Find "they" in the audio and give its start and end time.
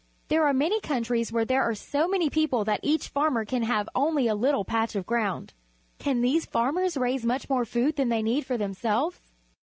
8.09-8.23